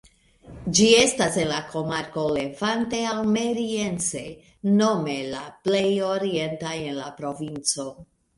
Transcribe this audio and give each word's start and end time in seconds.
Ĝi 0.77 0.85
estas 1.01 1.35
en 1.41 1.49
la 1.51 1.59
komarko 1.73 2.23
"Levante 2.37 3.01
Almeriense" 3.11 4.23
nome 4.81 5.19
la 5.35 5.43
plej 5.69 5.85
orienta 6.09 6.75
en 6.89 6.99
la 7.03 7.13
provinco. 7.23 7.89